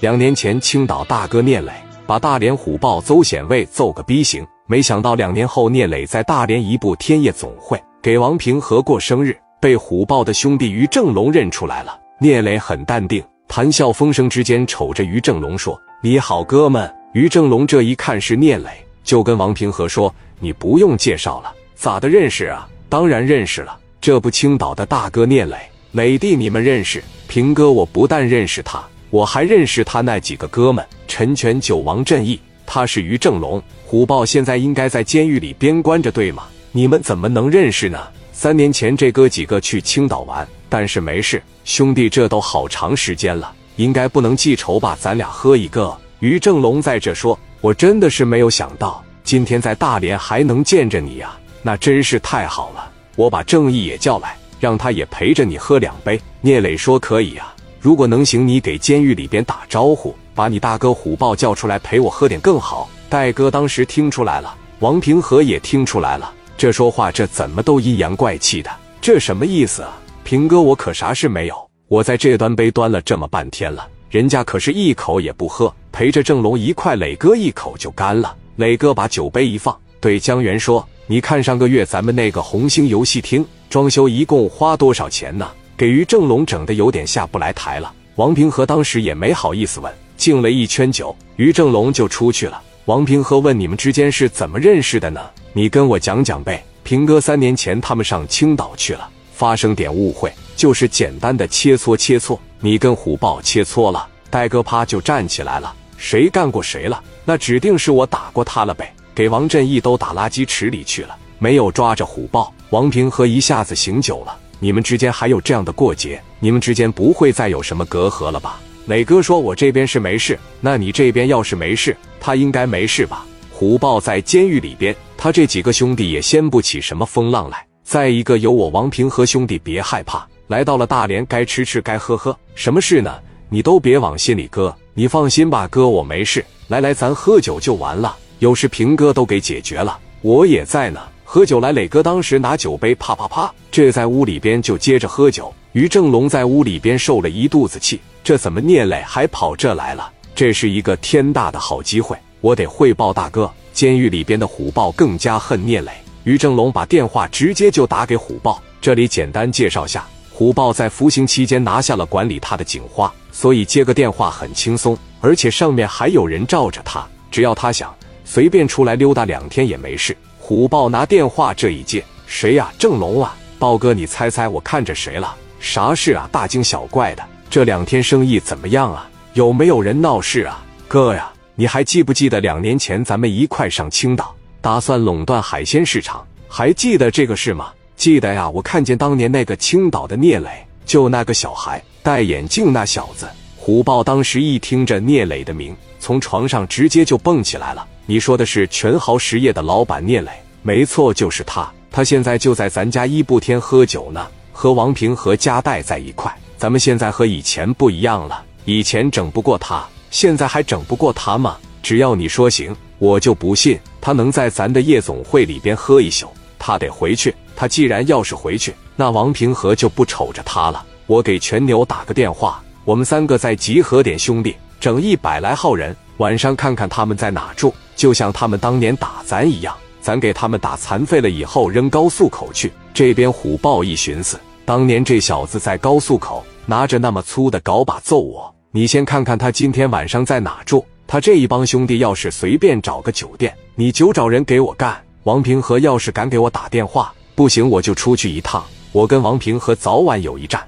[0.00, 1.72] 两年前青岛大哥聂磊
[2.06, 11.98] 把大连虎豹邹显卫揍个逼形，没想到两年后聂磊在大连一部天业总会给王平和过生日，被虎豹的兄弟于正龙认出来了。
[12.20, 18.68] 聂磊很淡定，谈笑风生之间，瞅着于正龙说：“你好，哥们。”于正龙这一看是聂磊，
[19.02, 22.68] 就跟王平和说：“你不用介绍了，咋的认识啊？
[22.90, 25.56] 当然认识了，这不青岛的大哥聂磊，
[25.92, 27.02] 磊弟你们认识？
[27.26, 33.62] 平哥我不但认识他。”我还认识他那几个哥们，陈全、九王、正义，他是于正龙。
[33.84, 36.44] 虎豹现在应该在监狱里边关着，对吗？
[36.72, 37.98] 你们怎么能认识呢？
[38.32, 44.98] 三年前这哥几个去青岛玩，但是没事，兄弟，这都好长时间了，应该不能记仇吧？
[45.00, 45.96] 咱俩喝一个。
[46.18, 52.90] 于正龙在这说：“我真的是没有想到，今天在大连还能见着你呀，那真是太好了。
[53.14, 57.52] 我把正义也叫来，让他也陪着你喝两杯。”聂磊说：“可以呀。”
[57.86, 62.90] 如果能行，你给监狱里边打招呼，把你大哥虎豹叫出来陪我喝点更好。
[63.08, 68.68] 戴哥当时听出来了，王平和也听出来了，这说话这怎么都阴阳怪气的，
[69.00, 69.96] 这什么意思啊？
[70.24, 71.54] 平哥，我可啥事没有，
[71.86, 78.34] 我在这端杯端了这么半天了，人家可是一口也不喝，陪着正龙一块，磊哥一口就干了。
[78.56, 92.62] 磊哥把酒杯一放，对江源说：“你看上个月咱们那个红星游戏厅装修一共花多少钱呢？”给于正龙整的有点下不来台了，王平和当时也没好意思问，敬了一圈酒，于正龙就出去了。
[92.86, 95.20] 王平和问：“你们之间是怎么认识的呢？
[95.52, 107.02] 你跟我讲讲呗。”平哥三年前他们上青岛去了，发生点误会，就是简单的切磋切磋，你跟虎豹切磋了，戴哥啪就站起来了，谁干过谁了？
[107.24, 112.54] 那指定是我打过他了呗，给王振义都打垃圾池里去了，没有抓着虎豹。
[112.70, 114.38] 王平和一下子醒酒了。
[114.58, 116.20] 你们之间还有这样的过节？
[116.40, 118.58] 你们之间不会再有什么隔阂了吧？
[118.86, 127.66] 磊哥说：“我这边是没事，那你这边要是没事，他应该没事吧？”虎豹在监狱里边，他这几个兄弟也掀不起什么风浪来。
[127.82, 130.26] 再一个，有我王平和兄弟，别害怕。
[130.48, 133.12] 来到了大连，该吃吃，该喝喝，什么事呢？
[133.48, 134.76] 你都别往心里搁。
[134.94, 136.44] 你放心吧，哥，我没事。
[136.68, 138.16] 来来，咱喝酒就完了。
[138.38, 141.00] 有事平哥都给解决了，我也在呢。
[141.36, 145.52] 喝酒来，磊哥当时拿酒杯，啪啪啪，这在屋里边就接着喝酒。
[145.72, 150.10] 于正龙在屋里边受了一肚子气，这怎么聂磊还跑这来了？
[150.34, 153.52] 这是一个天大的好机会，我得汇报大哥。
[153.74, 155.92] 监狱里边的虎豹更加恨聂磊。
[156.24, 158.58] 于正龙把电话直接就打给虎豹。
[158.80, 167.94] 这里简单介绍下，虎豹在服刑期间拿下了管理他的警花，所以接个电话很轻松，而且上面还有人罩着他，只要他想，
[168.24, 170.16] 随便出来溜达两天也没事。
[170.48, 172.72] 虎豹拿电话这一接，谁呀？
[172.78, 175.34] 正龙啊，豹哥，你猜猜我看着谁了？
[175.58, 176.28] 啥事啊？
[176.30, 179.10] 大惊小怪的，这两天生意怎么样啊？
[179.32, 180.64] 有没有人闹事啊？
[180.86, 186.24] 哥呀，你还记不记得两年前咱们一块上青岛，打算垄断海鲜市场？
[186.46, 187.72] 还记得这个事吗？
[187.96, 193.26] 记得呀，我看见当年那个青岛的聂磊，就那个小孩戴眼镜那小子。
[193.56, 197.84] 虎豹当时一听着聂磊的名，从床上直接就蹦起来了。
[198.08, 200.30] 你说的是全豪实业的老板聂磊，
[200.62, 201.68] 没错，就是他。
[201.90, 206.32] 他现在就在咱家一步天喝酒呢，和王平和加代在一块。
[206.56, 211.56] 咱们现在和以前不一样了，以前整不过他，现在还整不过他吗？
[211.82, 216.28] 只要你说行，我就不信他能在咱的夜总会里边喝一宿。
[216.60, 217.34] 他得回去。
[217.56, 220.84] 他既然要是回去，那王平和就不瞅着他了。
[221.06, 227.74] 我给全牛打个电话，我们三个再集合点兄弟，整一百来号人，晚上看看他们在哪住。
[227.94, 232.70] 就像他们当年打咱一样，咱给他们打残废了以后扔高速口去。
[232.92, 240.84] 这边虎豹一寻思，当年这小子在高速口拿着那么粗的镐把揍我，你先看看他今天晚上在哪住。
[241.06, 245.00] 他这一帮兄弟要是随便找个酒店，你就找人给我干。
[245.22, 248.62] 王平和要是敢给我打电话，不行我就出去一趟。
[248.92, 250.62] 我跟王平和早晚有一战。